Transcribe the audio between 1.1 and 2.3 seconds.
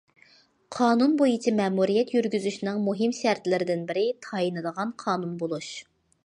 بويىچە مەمۇرىيەت